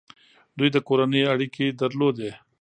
دوی 0.57 0.69
د 0.75 0.77
کورنۍ 0.87 1.21
اړیکې 1.33 1.65
درلودې. 1.81 2.31